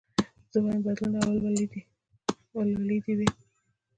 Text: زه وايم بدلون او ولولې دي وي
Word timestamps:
زه 0.51 0.57
وايم 0.63 0.79
بدلون 0.85 1.13
او 1.25 1.31
ولولې 2.55 2.97
دي 3.09 3.13
وي 3.17 3.29